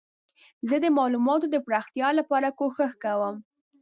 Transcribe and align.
زه 0.67 0.75
د 0.83 0.85
معلوماتو 0.97 1.47
د 1.51 1.55
پراختیا 1.65 2.09
لپاره 2.19 2.55
کوښښ 2.59 2.91
کوم. 3.03 3.35